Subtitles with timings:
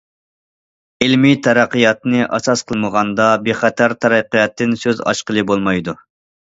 [1.07, 5.99] ئىلمىي تەرەققىياتنى ئاساس قىلمىغاندا، بىخەتەر تەرەققىياتتىن سۆز ئاچقىلى بولمايدۇ.